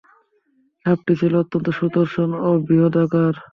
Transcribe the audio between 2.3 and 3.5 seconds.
ও বৃহদাকার।